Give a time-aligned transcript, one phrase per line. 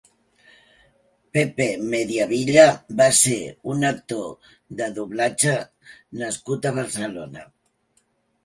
[1.37, 2.63] Pepe Mediavilla
[3.01, 3.37] va ser
[3.75, 4.49] un actor
[4.81, 5.57] de doblatje
[6.23, 7.47] nascut a Barcelona.